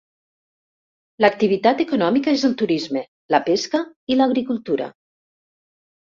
[1.25, 3.03] L'activitat econòmica és el turisme,
[3.35, 3.81] la pesca
[4.13, 4.89] i l'agricultura.